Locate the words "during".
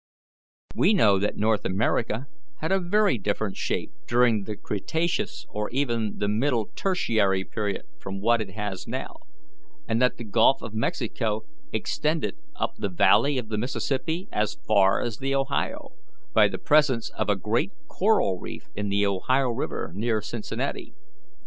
4.07-4.45